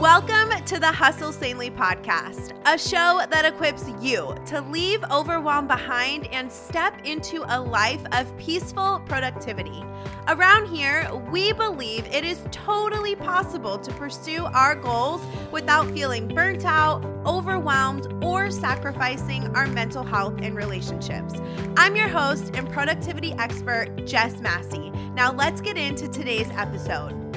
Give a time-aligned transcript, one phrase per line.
[0.00, 6.26] Welcome to the Hustle Sanely podcast, a show that equips you to leave overwhelm behind
[6.32, 9.84] and step into a life of peaceful productivity.
[10.26, 15.20] Around here, we believe it is totally possible to pursue our goals
[15.52, 21.34] without feeling burnt out, overwhelmed, or sacrificing our mental health and relationships.
[21.76, 24.88] I'm your host and productivity expert, Jess Massey.
[25.14, 27.29] Now, let's get into today's episode.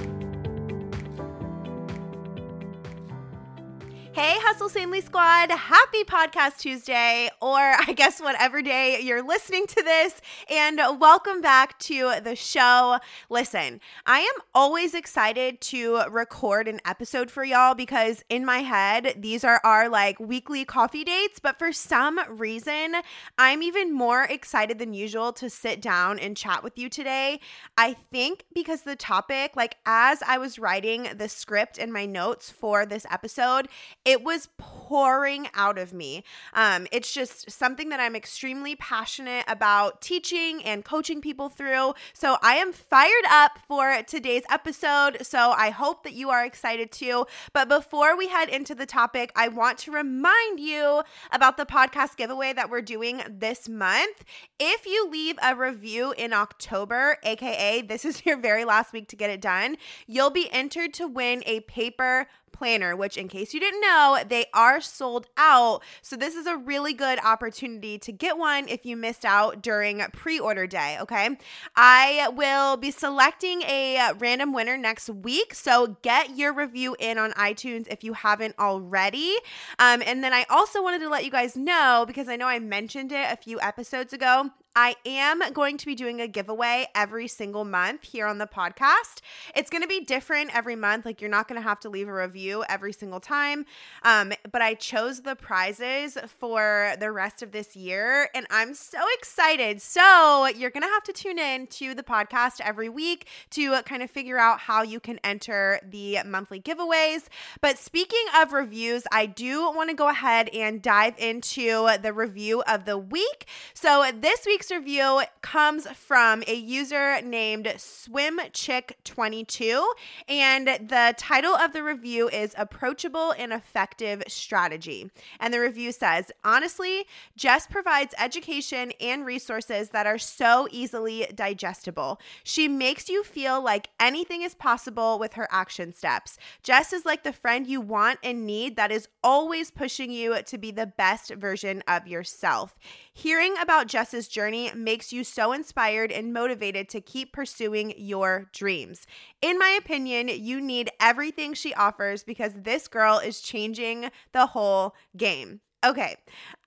[4.16, 5.52] Hey, Hustle Sanely Squad.
[5.52, 10.20] Happy Podcast Tuesday, or I guess whatever day you're listening to this,
[10.50, 12.98] and welcome back to the show.
[13.30, 19.16] Listen, I am always excited to record an episode for y'all because in my head,
[19.18, 22.96] these are our like weekly coffee dates, but for some reason,
[23.38, 27.40] I'm even more excited than usual to sit down and chat with you today.
[27.78, 32.50] I think because the topic, like as I was writing the script and my notes
[32.50, 33.70] for this episode,
[34.04, 36.24] it was pouring out of me.
[36.54, 41.94] Um, it's just something that I'm extremely passionate about teaching and coaching people through.
[42.14, 45.26] So I am fired up for today's episode.
[45.26, 47.26] So I hope that you are excited too.
[47.54, 52.18] But before we head into the topic, I want to remind you about the podcast
[52.18, 54.24] giveaway that we're doing this month.
[54.60, 59.16] If you leave a review in October, aka this is your very last week to
[59.16, 63.60] get it done, you'll be entered to win a paper planner, which, in case you
[63.60, 65.82] didn't know, they are sold out.
[66.02, 70.02] So, this is a really good opportunity to get one if you missed out during
[70.14, 70.98] pre order day.
[71.02, 71.38] Okay.
[71.76, 75.54] I will be selecting a random winner next week.
[75.54, 79.36] So, get your review in on iTunes if you haven't already.
[79.80, 82.60] Um, and then I also wanted to let you guys know because I know I
[82.60, 84.52] mentioned it a few episodes ago.
[84.76, 89.22] I am going to be doing a giveaway every single month here on the podcast.
[89.56, 91.06] It's going to be different every month.
[91.06, 93.68] Like, you're not going to have to leave a review every single time.
[94.02, 98.98] Um, but I chose the prizes for the rest of this year, and I'm so
[99.20, 99.80] excited.
[99.80, 104.02] So, you're going to have to tune in to the podcast every week to kind
[104.02, 107.28] of figure out how you can enter the monthly giveaways.
[107.62, 112.64] But speaking of reviews, I do want to go ahead and dive into the review
[112.64, 113.46] of the week.
[113.76, 119.84] So, this week, week's review comes from a user named SwimChick22,
[120.30, 125.12] and the title of the review is Approachable and Effective Strategy.
[125.42, 132.22] And the review says, Honestly, Jess provides education and resources that are so easily digestible.
[132.46, 136.38] She makes you feel like anything is possible with her action steps.
[136.62, 140.58] Jess is like the friend you want and need that is always pushing you to
[140.58, 142.80] be the best version of yourself.
[143.14, 149.06] Hearing about Jess's journey makes you so inspired and motivated to keep pursuing your dreams.
[149.42, 154.96] In my opinion, you need everything she offers because this girl is changing the whole
[155.18, 155.62] game.
[155.86, 156.16] Okay,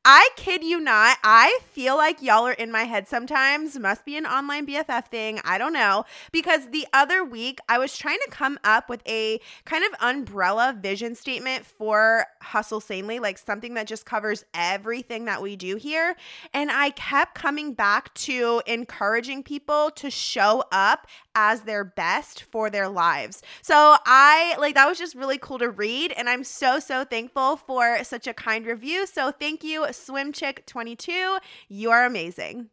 [0.08, 1.18] I kid you not.
[1.24, 3.76] I feel like y'all are in my head sometimes.
[3.76, 5.40] Must be an online BFF thing.
[5.44, 6.04] I don't know.
[6.30, 10.78] Because the other week, I was trying to come up with a kind of umbrella
[10.80, 16.14] vision statement for Hustle Sanely, like something that just covers everything that we do here.
[16.54, 22.70] And I kept coming back to encouraging people to show up as their best for
[22.70, 23.42] their lives.
[23.62, 26.12] So I like that was just really cool to read.
[26.16, 29.06] And I'm so, so thankful for such a kind review.
[29.06, 31.38] So thank you SwimChick22.
[31.68, 32.70] You are amazing.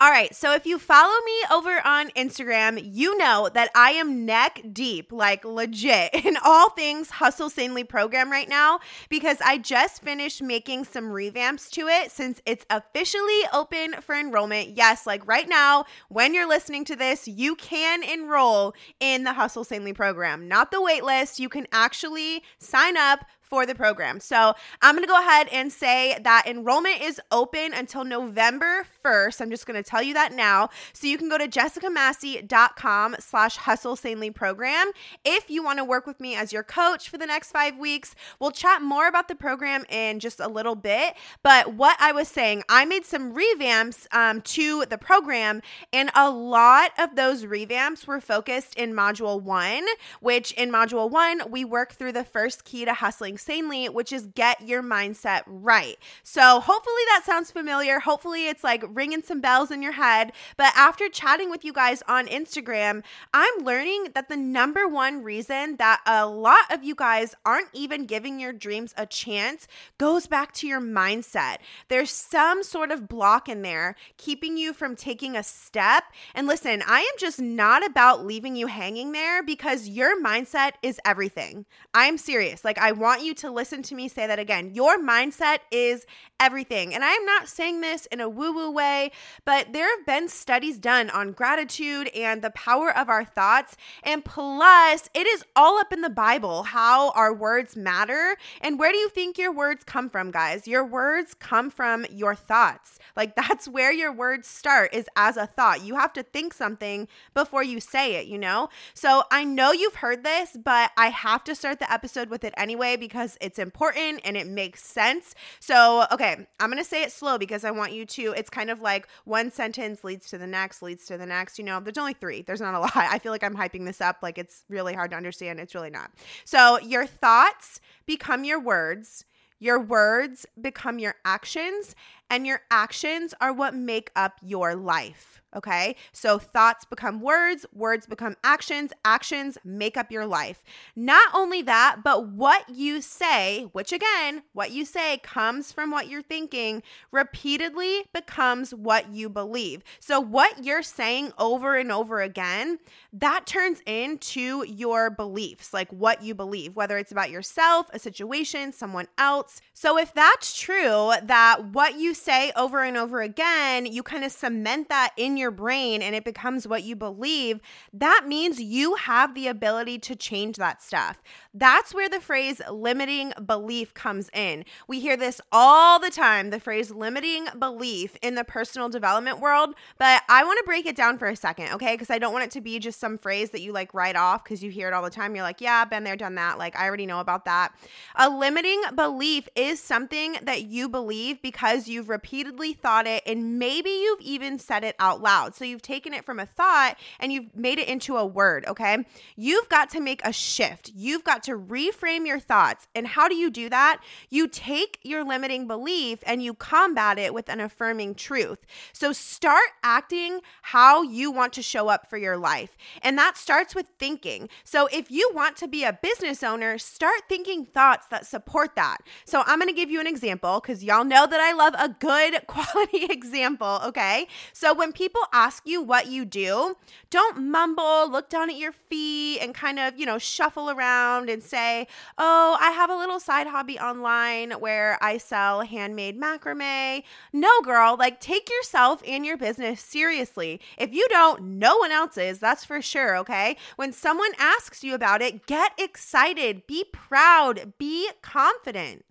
[0.00, 4.24] All right, so if you follow me over on Instagram, you know that I am
[4.26, 10.02] neck deep, like legit, in all things Hustle Sanely program right now because I just
[10.02, 14.76] finished making some revamps to it since it's officially open for enrollment.
[14.76, 19.64] Yes, like right now, when you're listening to this, you can enroll in the Hustle
[19.64, 21.38] Sanely program, not the waitlist.
[21.38, 24.18] You can actually sign up for the program.
[24.18, 29.42] So I'm going to go ahead and say that enrollment is open until November 1st.
[29.42, 30.70] I'm just going to tell you that now.
[30.94, 34.92] So you can go to jessicamassey.com slash hustle sanely program
[35.22, 38.14] if you want to work with me as your coach for the next five weeks.
[38.40, 41.12] We'll chat more about the program in just a little bit.
[41.42, 45.60] But what I was saying, I made some revamps um, to the program,
[45.92, 49.84] and a lot of those revamps were focused in module one,
[50.20, 54.26] which in module one, we work through the first key to hustling sanely, which is
[54.26, 55.98] get your mindset right.
[56.22, 57.98] So hopefully that sounds familiar.
[58.00, 60.32] Hopefully it's like ringing some bells in your head.
[60.56, 63.02] But after chatting with you guys on Instagram,
[63.34, 68.06] I'm learning that the number one reason that a lot of you guys aren't even
[68.06, 69.66] giving your dreams a chance
[69.98, 71.58] goes back to your mindset.
[71.88, 76.04] There's some sort of block in there keeping you from taking a step.
[76.34, 81.00] And listen, I am just not about leaving you hanging there because your mindset is
[81.04, 81.66] everything.
[81.94, 82.64] I'm serious.
[82.64, 84.74] Like, I want you to listen to me say that again.
[84.74, 86.06] Your mindset is
[86.42, 86.92] everything.
[86.92, 89.12] And I am not saying this in a woo woo way,
[89.44, 93.76] but there have been studies done on gratitude and the power of our thoughts.
[94.02, 98.36] And plus, it is all up in the Bible how our words matter.
[98.60, 100.66] And where do you think your words come from, guys?
[100.66, 102.98] Your words come from your thoughts.
[103.16, 105.84] Like, that's where your words start, is as a thought.
[105.84, 108.68] You have to think something before you say it, you know?
[108.94, 112.52] So I know you've heard this, but I have to start the episode with it
[112.56, 115.36] anyway because it's important and it makes sense.
[115.60, 118.70] So, okay, I'm going to say it slow because I want you to, it's kind
[118.70, 121.58] of like one sentence leads to the next, leads to the next.
[121.58, 122.96] You know, there's only three, there's not a lot.
[122.96, 125.60] I feel like I'm hyping this up like it's really hard to understand.
[125.60, 126.10] It's really not.
[126.44, 129.24] So, your thoughts become your words.
[129.58, 131.94] Your words become your actions,
[132.32, 135.42] and your actions are what make up your life.
[135.54, 135.96] Okay.
[136.12, 140.62] So thoughts become words, words become actions, actions make up your life.
[140.96, 146.08] Not only that, but what you say, which again, what you say comes from what
[146.08, 149.84] you're thinking, repeatedly becomes what you believe.
[150.00, 152.78] So what you're saying over and over again,
[153.12, 158.72] that turns into your beliefs, like what you believe, whether it's about yourself, a situation,
[158.72, 159.60] someone else.
[159.74, 164.32] So if that's true, that what you say over and over again, you kind of
[164.32, 167.60] cement that in your brain and it becomes what you believe,
[167.92, 171.22] that means you have the ability to change that stuff.
[171.52, 174.64] That's where the phrase limiting belief comes in.
[174.88, 179.74] We hear this all the time the phrase limiting belief in the personal development world,
[179.98, 181.94] but I want to break it down for a second, okay?
[181.94, 184.44] Because I don't want it to be just some phrase that you like write off
[184.44, 185.34] because you hear it all the time.
[185.34, 186.58] You're like, yeah, been there, done that.
[186.58, 187.74] Like, I already know about that.
[188.16, 193.90] A limiting belief is something that you believe because you've repeatedly thought it and maybe
[193.90, 195.54] you've even said it out loud.
[195.54, 198.98] So you've taken it from a thought and you've made it into a word, okay?
[199.34, 200.92] You've got to make a shift.
[200.94, 202.86] You've got to reframe your thoughts.
[202.94, 204.02] And how do you do that?
[204.28, 208.58] You take your limiting belief and you combat it with an affirming truth.
[208.92, 212.76] So start acting how you want to show up for your life.
[213.02, 214.50] And that starts with thinking.
[214.64, 218.98] So if you want to be a business owner, start thinking thoughts that support that.
[219.24, 222.40] So I'm going to give you an example because y'all know that I love good
[222.46, 223.80] quality example.
[223.86, 224.26] Okay.
[224.52, 226.76] So when people ask you what you do,
[227.10, 231.42] don't mumble, look down at your feet, and kind of, you know, shuffle around and
[231.42, 231.86] say,
[232.18, 237.02] Oh, I have a little side hobby online where I sell handmade macrame.
[237.32, 240.60] No, girl, like take yourself and your business seriously.
[240.78, 243.56] If you don't, no one else is, that's for sure, okay?
[243.76, 249.04] When someone asks you about it, get excited, be proud, be confident.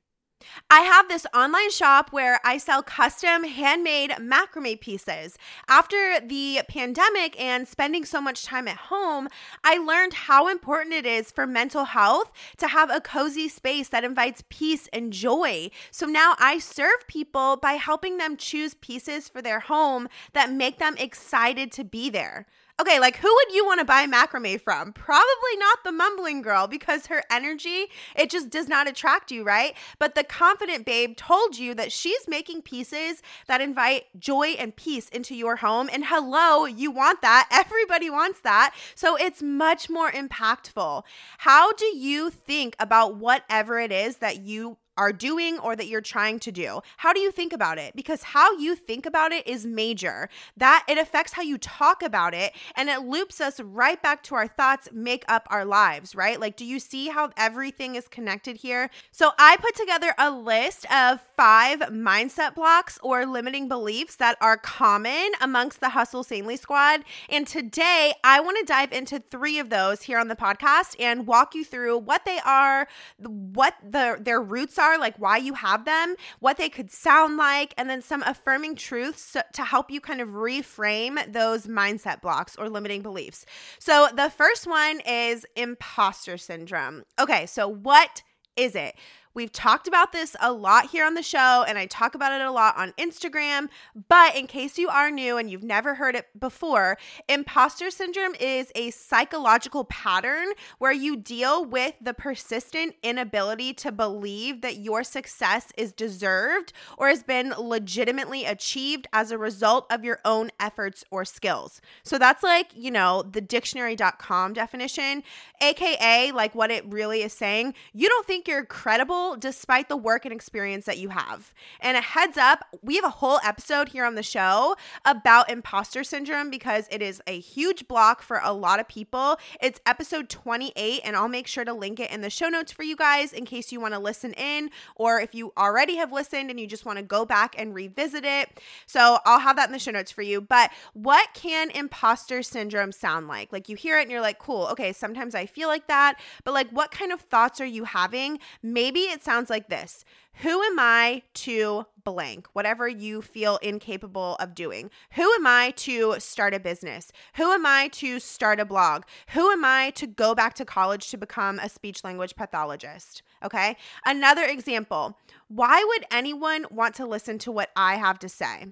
[0.69, 5.37] I have this online shop where I sell custom handmade macrame pieces.
[5.67, 9.27] After the pandemic and spending so much time at home,
[9.63, 14.03] I learned how important it is for mental health to have a cozy space that
[14.03, 15.69] invites peace and joy.
[15.91, 20.79] So now I serve people by helping them choose pieces for their home that make
[20.79, 22.47] them excited to be there.
[22.81, 24.91] Okay, like who would you want to buy macrame from?
[24.93, 27.85] Probably not the mumbling girl because her energy,
[28.15, 29.75] it just does not attract you, right?
[29.99, 35.09] But the confident babe told you that she's making pieces that invite joy and peace
[35.09, 35.91] into your home.
[35.93, 37.47] And hello, you want that.
[37.51, 38.73] Everybody wants that.
[38.95, 41.03] So it's much more impactful.
[41.37, 45.99] How do you think about whatever it is that you are doing or that you're
[45.99, 46.79] trying to do.
[46.97, 47.95] How do you think about it?
[47.95, 50.29] Because how you think about it is major.
[50.55, 54.35] That it affects how you talk about it and it loops us right back to
[54.35, 56.39] our thoughts make up our lives, right?
[56.39, 58.91] Like do you see how everything is connected here?
[59.09, 64.55] So I put together a list of 5 mindset blocks or limiting beliefs that are
[64.55, 69.71] common amongst the Hustle Sanely squad and today I want to dive into 3 of
[69.71, 74.39] those here on the podcast and walk you through what they are, what the their
[74.39, 78.23] roots are, like why you have them, what they could sound like, and then some
[78.23, 83.45] affirming truths to help you kind of reframe those mindset blocks or limiting beliefs.
[83.79, 87.03] So the first one is imposter syndrome.
[87.19, 88.23] Okay, so what
[88.55, 88.95] is it?
[89.33, 92.43] We've talked about this a lot here on the show, and I talk about it
[92.43, 93.69] a lot on Instagram.
[94.09, 96.97] But in case you are new and you've never heard it before,
[97.29, 100.47] imposter syndrome is a psychological pattern
[100.79, 107.07] where you deal with the persistent inability to believe that your success is deserved or
[107.07, 111.79] has been legitimately achieved as a result of your own efforts or skills.
[112.03, 115.23] So that's like, you know, the dictionary.com definition,
[115.61, 117.75] aka like what it really is saying.
[117.93, 121.53] You don't think you're credible despite the work and experience that you have.
[121.79, 124.75] And a heads up, we have a whole episode here on the show
[125.05, 129.37] about imposter syndrome because it is a huge block for a lot of people.
[129.61, 132.83] It's episode 28, and I'll make sure to link it in the show notes for
[132.83, 136.49] you guys in case you want to listen in, or if you already have listened
[136.49, 138.59] and you just want to go back and revisit it.
[138.85, 140.41] So I'll have that in the show notes for you.
[140.41, 143.51] But what can imposter syndrome sound like?
[143.51, 146.53] Like you hear it and you're like, cool, okay, sometimes I feel like that, but
[146.53, 148.39] like what kind of thoughts are you having?
[148.63, 150.03] Maybe it sounds like this
[150.35, 154.89] Who am I to blank, whatever you feel incapable of doing?
[155.13, 157.11] Who am I to start a business?
[157.35, 159.03] Who am I to start a blog?
[159.29, 163.21] Who am I to go back to college to become a speech language pathologist?
[163.43, 163.75] Okay.
[164.05, 168.67] Another example why would anyone want to listen to what I have to say?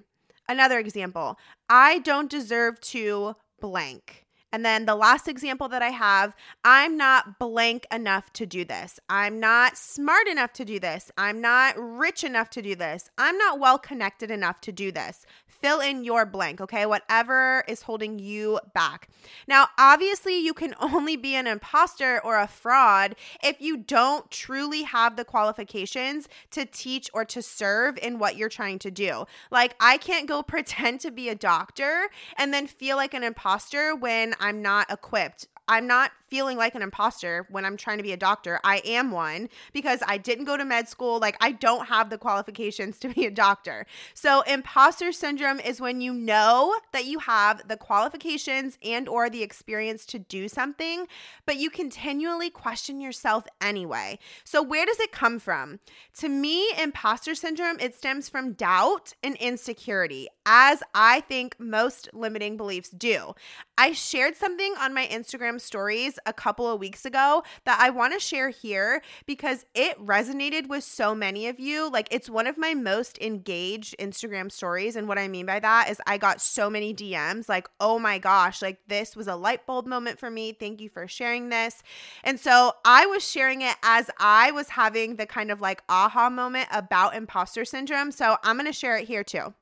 [0.48, 4.26] Another example I don't deserve to blank.
[4.52, 8.98] And then the last example that I have I'm not blank enough to do this.
[9.08, 11.10] I'm not smart enough to do this.
[11.16, 13.10] I'm not rich enough to do this.
[13.16, 15.24] I'm not well connected enough to do this.
[15.62, 16.86] Fill in your blank, okay?
[16.86, 19.08] Whatever is holding you back.
[19.46, 24.82] Now, obviously, you can only be an imposter or a fraud if you don't truly
[24.82, 29.26] have the qualifications to teach or to serve in what you're trying to do.
[29.50, 33.94] Like, I can't go pretend to be a doctor and then feel like an imposter
[33.94, 35.46] when I'm not equipped.
[35.70, 38.58] I'm not feeling like an imposter when I'm trying to be a doctor.
[38.64, 41.20] I am one because I didn't go to med school.
[41.20, 43.86] Like, I don't have the qualifications to be a doctor.
[44.12, 49.44] So, imposter syndrome is when you know that you have the qualifications and or the
[49.44, 51.06] experience to do something,
[51.46, 54.18] but you continually question yourself anyway.
[54.42, 55.78] So, where does it come from?
[56.18, 62.56] To me, imposter syndrome, it stems from doubt and insecurity, as I think most limiting
[62.56, 63.34] beliefs do.
[63.76, 68.12] I shared something on my Instagram stories a couple of weeks ago that I want
[68.14, 71.90] to share here because it resonated with so many of you.
[71.90, 74.96] Like, it's one of my most engaged Instagram stories.
[74.96, 78.18] And what I mean by that is I got so many DMs like, oh my
[78.18, 80.52] gosh, like this was a light bulb moment for me.
[80.52, 81.82] Thank you for sharing this.
[82.24, 86.28] And so I was sharing it as I was having the kind of like aha
[86.30, 88.12] moment about imposter syndrome.
[88.12, 89.54] So I'm going to share it here too.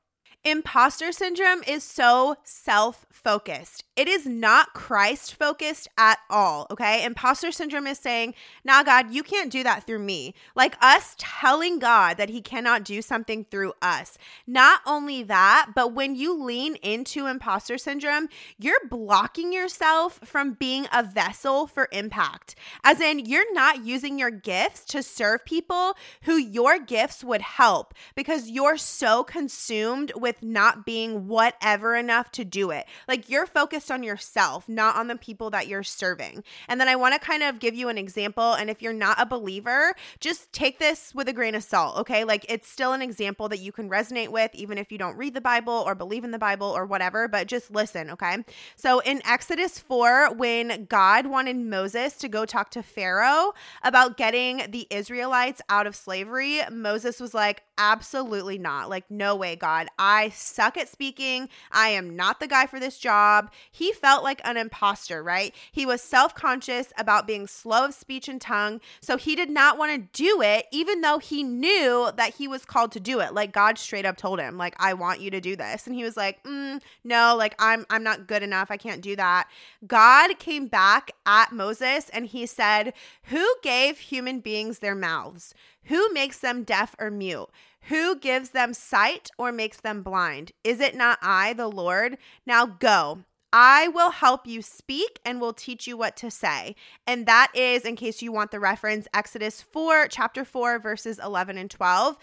[0.45, 3.83] Imposter syndrome is so self focused.
[3.97, 6.65] It is not Christ focused at all.
[6.71, 7.03] Okay.
[7.03, 10.33] Imposter syndrome is saying, nah, God, you can't do that through me.
[10.55, 14.17] Like us telling God that he cannot do something through us.
[14.47, 20.87] Not only that, but when you lean into imposter syndrome, you're blocking yourself from being
[20.93, 22.55] a vessel for impact.
[22.85, 27.93] As in, you're not using your gifts to serve people who your gifts would help
[28.15, 32.85] because you're so consumed with not being whatever enough to do it.
[33.07, 36.43] Like you're focused focused on yourself, not on the people that you're serving.
[36.67, 38.53] And then I want to kind of give you an example.
[38.53, 42.23] And if you're not a believer, just take this with a grain of salt, okay?
[42.23, 45.33] Like it's still an example that you can resonate with, even if you don't read
[45.33, 48.43] the Bible or believe in the Bible or whatever, but just listen, okay?
[48.75, 54.71] So in Exodus 4, when God wanted Moses to go talk to Pharaoh about getting
[54.71, 58.89] the Israelites out of slavery, Moses was like, absolutely not.
[58.89, 59.87] Like, no way, God.
[59.97, 61.47] I suck at speaking.
[61.71, 65.55] I am not the guy for this job he felt like an imposter, right?
[65.71, 68.81] He was self conscious about being slow of speech and tongue.
[69.01, 72.65] So he did not want to do it, even though he knew that he was
[72.65, 73.33] called to do it.
[73.33, 75.87] Like God straight up told him, like, I want you to do this.
[75.87, 78.71] And he was like, mm, no, like I'm I'm not good enough.
[78.71, 79.47] I can't do that.
[79.85, 85.53] God came back at Moses and he said, Who gave human beings their mouths?
[85.85, 87.49] Who makes them deaf or mute?
[87.83, 90.51] Who gives them sight or makes them blind?
[90.63, 92.17] Is it not I, the Lord?
[92.45, 93.23] Now go.
[93.51, 96.75] I will help you speak and will teach you what to say.
[97.07, 101.57] And that is, in case you want the reference, Exodus 4, chapter 4, verses 11
[101.57, 102.17] and 12.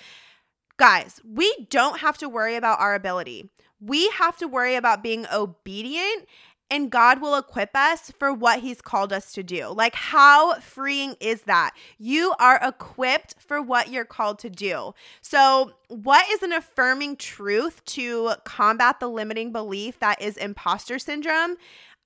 [0.76, 3.50] Guys, we don't have to worry about our ability.
[3.80, 6.26] We have to worry about being obedient
[6.70, 9.68] and God will equip us for what He's called us to do.
[9.68, 11.72] Like, how freeing is that?
[11.98, 14.94] You are equipped for what you're called to do.
[15.20, 21.56] So, what is an affirming truth to combat the limiting belief that is imposter syndrome?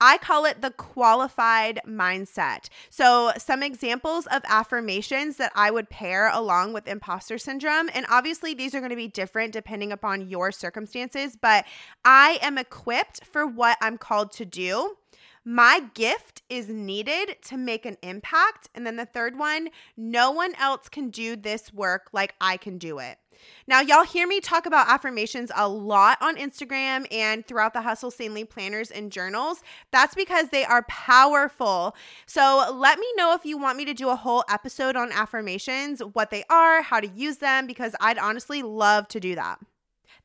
[0.00, 2.68] I call it the qualified mindset.
[2.88, 8.54] So, some examples of affirmations that I would pair along with imposter syndrome, and obviously
[8.54, 11.64] these are going to be different depending upon your circumstances, but
[12.04, 14.96] I am equipped for what I'm called to do.
[15.44, 18.68] My gift is needed to make an impact.
[18.74, 22.76] And then the third one, no one else can do this work like I can
[22.76, 23.18] do it.
[23.66, 28.10] Now, y'all hear me talk about affirmations a lot on Instagram and throughout the Hustle
[28.10, 29.62] Sanely planners and journals.
[29.90, 31.96] That's because they are powerful.
[32.26, 36.00] So, let me know if you want me to do a whole episode on affirmations,
[36.12, 39.58] what they are, how to use them, because I'd honestly love to do that.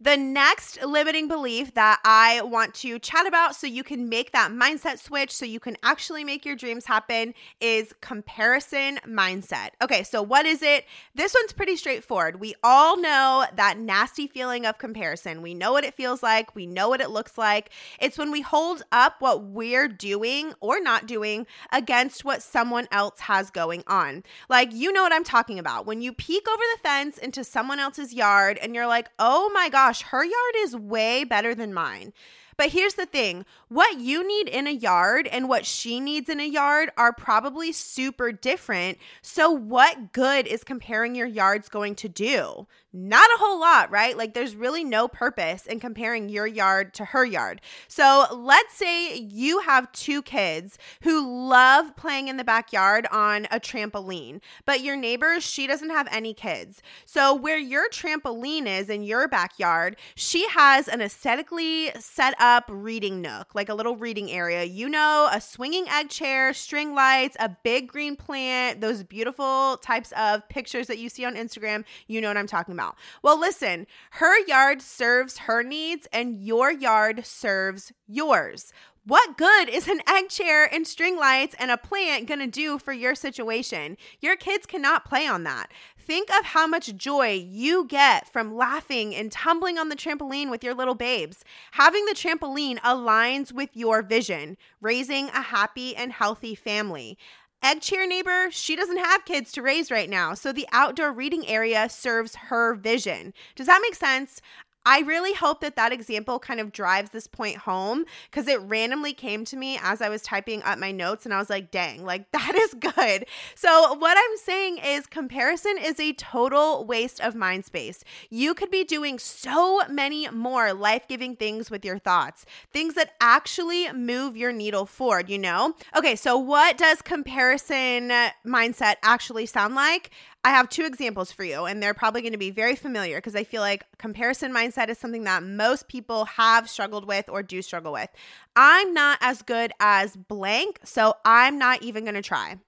[0.02, 4.52] The next limiting belief that I want to chat about so you can make that
[4.52, 9.70] mindset switch so you can actually make your dreams happen is comparison mindset.
[9.82, 10.86] Okay, so what is it?
[11.16, 12.42] This one's pretty straightforward.
[12.42, 15.42] We all know that nasty feeling of comparison.
[15.42, 17.72] We know what it feels like, we know what it looks like.
[17.98, 23.22] It's when we hold up what we're doing or not doing against what someone else
[23.22, 24.24] has going on.
[24.50, 25.86] Like, you know what I'm talking about.
[25.86, 29.70] When you peek over the fence into someone else's yard and you're like, oh my
[29.70, 32.12] God gosh, her yard is way better than mine.
[32.58, 36.40] But here's the thing what you need in a yard and what she needs in
[36.40, 38.98] a yard are probably super different.
[39.22, 42.68] So, what good is comparing your yards going to do?
[42.94, 44.18] Not a whole lot, right?
[44.18, 47.60] Like, there's really no purpose in comparing your yard to her yard.
[47.90, 53.60] So, let's say you have two kids who love playing in the backyard on a
[53.60, 56.82] trampoline, but your neighbor, she doesn't have any kids.
[57.06, 63.22] So, where your trampoline is in your backyard, she has an aesthetically set up reading
[63.22, 64.64] nook, like a little reading area.
[64.64, 70.12] You know, a swinging egg chair, string lights, a big green plant, those beautiful types
[70.18, 71.84] of pictures that you see on Instagram.
[72.08, 72.96] You know what I'm talking about.
[73.22, 78.72] Well, listen, her yard serves her needs and your yard serves yours.
[79.08, 82.92] What good is an egg chair and string lights and a plant gonna do for
[82.92, 83.98] your situation?
[84.20, 85.68] Your kids cannot play on that.
[85.96, 90.64] Think of how much joy you get from laughing and tumbling on the trampoline with
[90.64, 91.46] your little babes.
[91.74, 97.16] Having the trampoline aligns with your vision, raising a happy and healthy family.
[97.62, 101.48] Egg chair neighbor, she doesn't have kids to raise right now, so the outdoor reading
[101.48, 103.34] area serves her vision.
[103.56, 104.42] Does that make sense?
[104.86, 109.14] I really hope that that example kind of drives this point home because it randomly
[109.14, 112.04] came to me as I was typing up my notes and I was like, dang,
[112.04, 113.26] like that is good.
[113.56, 118.04] So, what I'm saying is comparison is a total waste of mind space.
[118.30, 123.14] You could be doing so many more life giving things with your thoughts, things that
[123.20, 125.76] actually move your needle forward, you know?
[125.96, 130.12] Okay, so what does comparison uh, mindset actually sound like?
[130.46, 133.36] I have two examples for you, and they're probably going to be very familiar because
[133.36, 137.64] I feel like comparison mindset is something that most people have struggled with or do
[137.64, 138.12] struggle with.
[138.56, 142.60] I'm not as good as blank, so I'm not even going to try.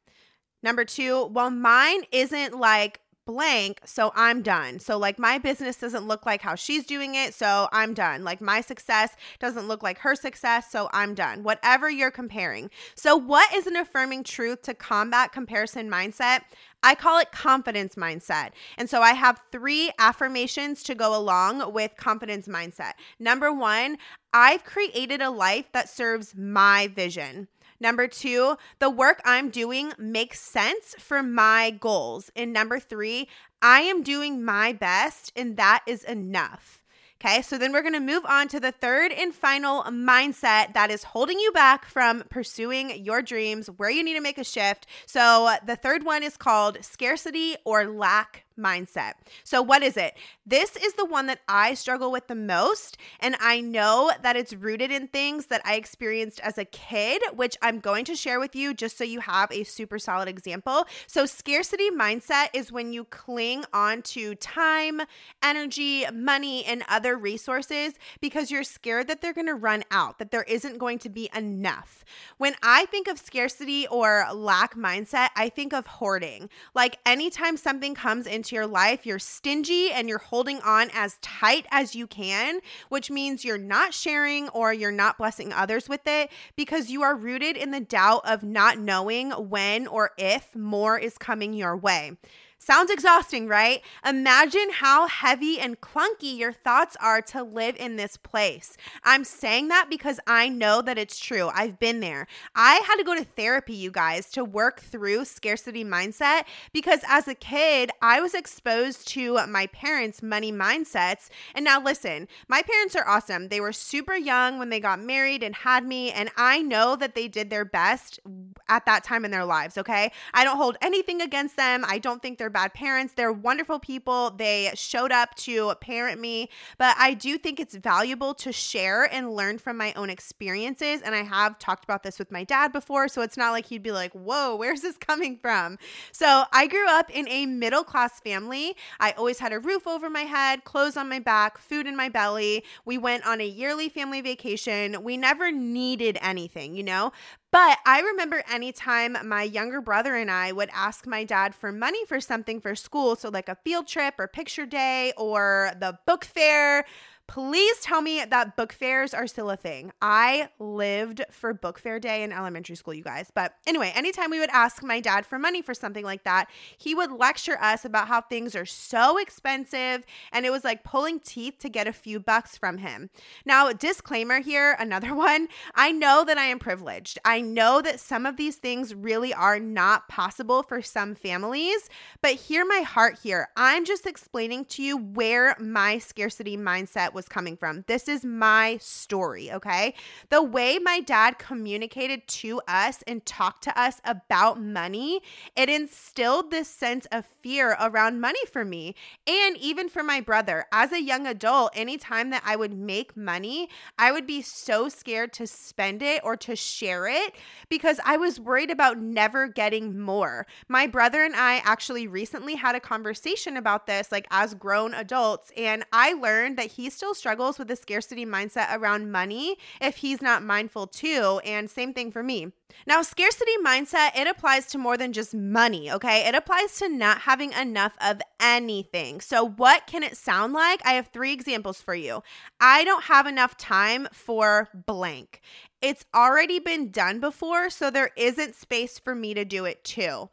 [0.64, 4.80] Number two, well, mine isn't like blank, so I'm done.
[4.80, 8.24] So, like, my business doesn't look like how she's doing it, so I'm done.
[8.24, 11.44] Like, my success doesn't look like her success, so I'm done.
[11.44, 12.72] Whatever you're comparing.
[12.96, 16.42] So, what is an affirming truth to combat comparison mindset?
[16.84, 18.52] I call it confidence mindset.
[18.78, 22.94] And so I have three affirmations to go along with confidence mindset.
[23.20, 23.98] Number one,
[24.32, 27.48] I've created a life that serves my vision.
[27.80, 32.32] Number two, the work I'm doing makes sense for my goals.
[32.36, 33.28] And number three,
[33.62, 36.84] I am doing my best, and that is enough.
[37.20, 41.04] Okay, so then we're gonna move on to the third and final mindset that is
[41.04, 44.86] holding you back from pursuing your dreams, where you need to make a shift.
[45.08, 49.14] So the third one is called scarcity or lack mindset.
[49.44, 50.16] So, what is it?
[50.46, 52.98] This is the one that I struggle with the most.
[53.20, 57.58] And I know that it's rooted in things that I experienced as a kid, which
[57.62, 60.86] I'm going to share with you just so you have a super solid example.
[61.06, 65.02] So, scarcity mindset is when you cling on to time,
[65.44, 70.32] energy, money, and other resources because you're scared that they're going to run out, that
[70.32, 72.04] there isn't going to be enough.
[72.38, 76.50] When I think of scarcity or lack mindset, I think of hoarding.
[76.74, 81.18] Like anytime something comes into into your life, you're stingy and you're holding on as
[81.22, 86.08] tight as you can, which means you're not sharing or you're not blessing others with
[86.08, 90.98] it because you are rooted in the doubt of not knowing when or if more
[90.98, 92.14] is coming your way.
[92.60, 93.82] Sounds exhausting, right?
[94.06, 98.76] Imagine how heavy and clunky your thoughts are to live in this place.
[99.04, 101.50] I'm saying that because I know that it's true.
[101.54, 102.28] I've been there.
[102.56, 106.44] I had to go to therapy, you guys, to work through scarcity mindset
[106.74, 111.30] because as a kid, I was exposed to my parents' money mindsets.
[111.54, 113.50] And now, listen, my parents are awesome.
[113.50, 116.12] They were super young when they got married and had me.
[116.12, 118.20] And I know that they did their best
[118.68, 120.12] at that time in their lives, okay?
[120.34, 121.86] I don't hold anything against them.
[121.88, 123.14] I don't think they're they're bad parents.
[123.14, 124.30] They're wonderful people.
[124.30, 129.34] They showed up to parent me, but I do think it's valuable to share and
[129.34, 131.02] learn from my own experiences.
[131.02, 133.84] And I have talked about this with my dad before, so it's not like he'd
[133.84, 135.78] be like, whoa, where's this coming from?
[136.14, 138.78] So I grew up in a middle class family.
[139.02, 142.08] I always had a roof over my head, clothes on my back, food in my
[142.08, 142.64] belly.
[142.86, 145.04] We went on a yearly family vacation.
[145.04, 147.12] We never needed anything, you know?
[147.58, 152.06] But I remember anytime my younger brother and I would ask my dad for money
[152.06, 156.24] for something for school, so like a field trip or picture day or the book
[156.24, 156.86] fair,
[157.28, 159.92] Please tell me that book fairs are still a thing.
[160.02, 163.30] I lived for book fair day in elementary school, you guys.
[163.36, 166.96] But anyway, anytime we would ask my dad for money for something like that, he
[166.96, 171.56] would lecture us about how things are so expensive and it was like pulling teeth
[171.60, 173.10] to get a few bucks from him.
[173.46, 175.50] Now, disclaimer here, another one.
[175.76, 177.20] I know that I am privileged.
[177.26, 181.90] I know that some of these things really are not possible for some families,
[182.22, 183.50] but hear my heart here.
[183.58, 187.84] I'm just explaining to you where my scarcity mindset was coming from.
[187.88, 189.96] This is my story, okay?
[190.30, 195.22] The way my dad communicated to us and talked to us about money,
[195.56, 200.66] it instilled this sense of fear around money for me and even for my brother.
[200.72, 205.34] As a young adult, anytime that I would make money, I would be so scared
[205.34, 207.36] to spend it or to share it
[207.68, 210.46] because I was worried about never getting more.
[210.68, 215.52] My brother and I actually recently had a conversation about this, like as grown adults,
[215.58, 219.98] and I learned that he still still struggles with the scarcity mindset around money if
[219.98, 221.40] he's not mindful too.
[221.46, 222.52] And same thing for me.
[222.86, 226.28] Now, scarcity mindset, it applies to more than just money, okay?
[226.28, 229.22] It applies to not having enough of anything.
[229.22, 230.86] So, what can it sound like?
[230.86, 232.24] I have three examples for you.
[232.60, 235.40] I don't have enough time for blank.
[235.82, 240.30] It's already been done before, so there isn't space for me to do it too.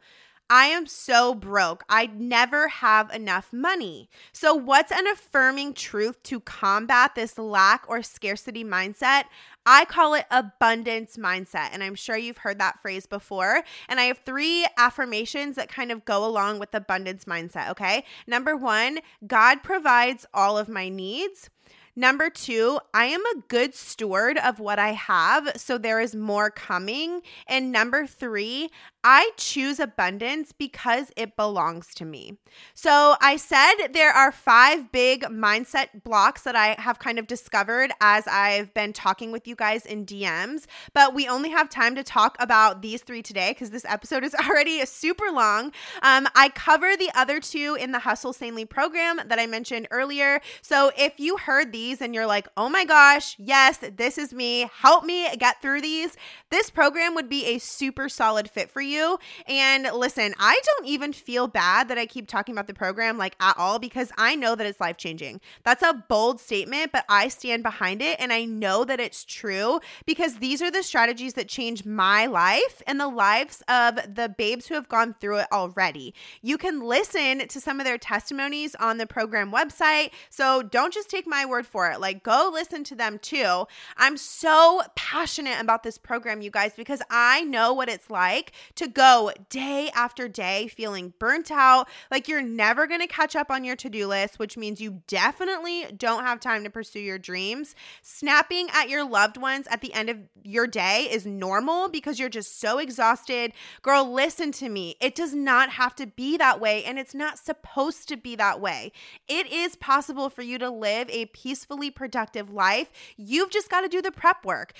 [0.49, 1.83] I am so broke.
[1.89, 4.09] I'd never have enough money.
[4.31, 9.23] So, what's an affirming truth to combat this lack or scarcity mindset?
[9.65, 11.69] I call it abundance mindset.
[11.73, 13.63] And I'm sure you've heard that phrase before.
[13.89, 17.71] And I have three affirmations that kind of go along with abundance mindset.
[17.71, 18.05] Okay.
[18.27, 21.49] Number one, God provides all of my needs.
[21.97, 26.49] Number two, I am a good steward of what I have, so there is more
[26.49, 27.21] coming.
[27.47, 28.69] And number three,
[29.07, 32.39] I choose abundance because it belongs to me.
[32.73, 37.91] So I said there are five big mindset blocks that I have kind of discovered
[38.01, 40.65] as I've been talking with you guys in DMs,
[40.95, 44.33] but we only have time to talk about these three today because this episode is
[44.49, 45.65] already super long.
[46.01, 50.41] Um, I cover the other two in the Hustle Sanely program that I mentioned earlier.
[50.63, 54.67] So if you heard these and you're like, oh my gosh, yes, this is me,
[54.79, 56.17] help me get through these,
[56.49, 59.19] this program would be a super solid fit for you you.
[59.47, 63.35] And listen, I don't even feel bad that I keep talking about the program like
[63.39, 65.41] at all because I know that it's life changing.
[65.63, 69.79] That's a bold statement, but I stand behind it and I know that it's true
[70.05, 74.67] because these are the strategies that change my life and the lives of the babes
[74.67, 76.13] who have gone through it already.
[76.41, 80.11] You can listen to some of their testimonies on the program website.
[80.29, 81.99] So don't just take my word for it.
[81.99, 83.65] Like, go listen to them too.
[83.97, 88.84] I'm so passionate about this program, you guys, because I know what it's like to
[88.85, 93.49] to go day after day feeling burnt out, like you're never going to catch up
[93.49, 97.17] on your to do list, which means you definitely don't have time to pursue your
[97.17, 97.75] dreams.
[98.01, 102.29] Snapping at your loved ones at the end of your day is normal because you're
[102.29, 103.51] just so exhausted.
[103.81, 104.95] Girl, listen to me.
[105.01, 108.61] It does not have to be that way, and it's not supposed to be that
[108.61, 108.91] way.
[109.27, 112.91] It is possible for you to live a peacefully productive life.
[113.17, 114.73] You've just got to do the prep work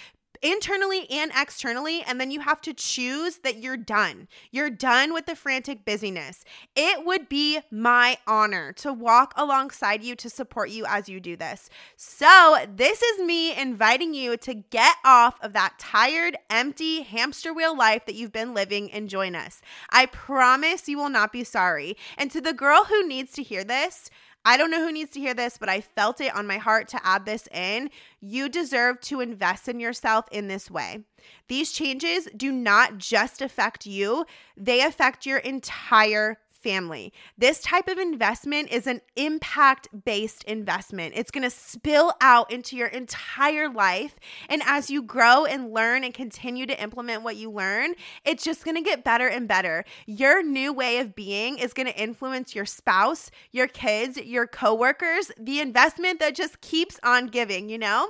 [0.45, 4.27] internally and externally, and then you have to choose that you're done.
[4.51, 6.45] You're done with the frantic busyness.
[6.75, 11.35] It would be my honor to walk alongside you to support you as you do
[11.35, 11.69] this.
[11.97, 17.75] So, this is me inviting you to get off of that tired, empty hamster wheel
[17.75, 19.61] life that you've been living and join us.
[19.89, 21.97] I promise you will not be sorry.
[22.19, 24.11] And to the girl who needs to hear this,
[24.47, 26.87] I don't know who needs to hear this, but I felt it on my heart
[26.89, 27.89] to add this in.
[28.21, 31.03] You deserve to invest in yourself in this way.
[31.47, 37.13] These changes do not just affect you, they affect your entire family.
[37.37, 41.13] This type of investment is an impact based investment.
[41.15, 44.15] It's going to spill out into your entire life.
[44.49, 47.93] And as you grow and learn and continue to implement what you learn,
[48.25, 49.85] it's just going to get better and better.
[50.07, 55.31] Your new way of being is going to influence your spouse, your kids, your coworkers,
[55.39, 58.09] the investment that just keeps on giving, you know?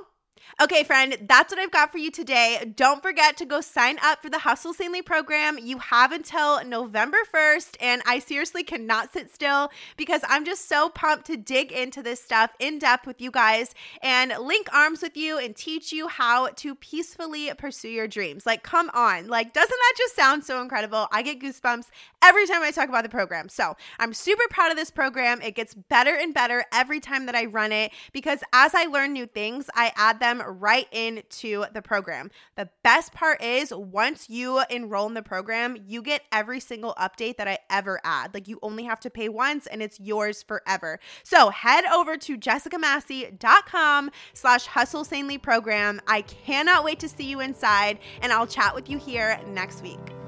[0.58, 2.72] Okay, friend, that's what I've got for you today.
[2.76, 5.58] Don't forget to go sign up for the Hustle Sanely program.
[5.60, 10.88] You have until November 1st, and I seriously cannot sit still because I'm just so
[10.88, 15.14] pumped to dig into this stuff in depth with you guys and link arms with
[15.14, 18.46] you and teach you how to peacefully pursue your dreams.
[18.46, 19.28] Like, come on.
[19.28, 21.06] Like, doesn't that just sound so incredible?
[21.12, 21.88] I get goosebumps
[22.26, 23.48] every time I talk about the program.
[23.48, 25.40] So, I'm super proud of this program.
[25.40, 29.12] It gets better and better every time that I run it because as I learn
[29.12, 32.30] new things, I add them right into the program.
[32.56, 37.36] The best part is once you enroll in the program, you get every single update
[37.36, 38.34] that I ever add.
[38.34, 40.98] Like you only have to pay once and it's yours forever.
[41.22, 46.00] So head over to jessicamassey.com slash hustle sanely program.
[46.06, 50.25] I cannot wait to see you inside and I'll chat with you here next week.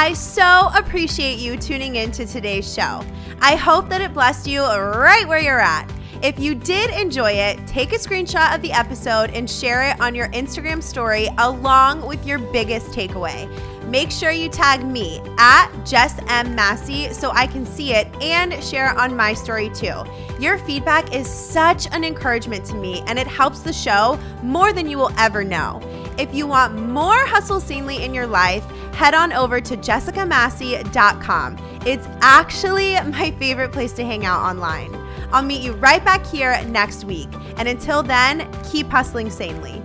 [0.00, 3.04] I so appreciate you tuning in to today's show.
[3.40, 5.90] I hope that it blessed you right where you're at.
[6.22, 10.14] If you did enjoy it, take a screenshot of the episode and share it on
[10.14, 13.50] your Instagram story along with your biggest takeaway.
[13.88, 16.54] Make sure you tag me at Jess M.
[16.54, 20.04] Massey so I can see it and share it on my story too.
[20.38, 24.88] Your feedback is such an encouragement to me and it helps the show more than
[24.88, 25.80] you will ever know.
[26.18, 28.64] If you want more Hustle Sanely in your life,
[28.98, 31.56] head on over to jessicamassey.com.
[31.86, 34.92] It's actually my favorite place to hang out online.
[35.30, 37.28] I'll meet you right back here next week.
[37.58, 39.80] And until then, keep hustling sanely.